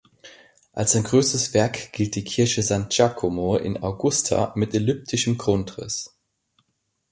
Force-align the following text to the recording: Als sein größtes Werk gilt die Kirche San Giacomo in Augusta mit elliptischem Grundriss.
Als 0.73 0.93
sein 0.93 1.03
größtes 1.03 1.53
Werk 1.53 1.93
gilt 1.93 2.15
die 2.15 2.23
Kirche 2.23 2.63
San 2.63 2.89
Giacomo 2.89 3.55
in 3.57 3.83
Augusta 3.83 4.51
mit 4.55 4.73
elliptischem 4.73 5.37
Grundriss. 5.37 6.17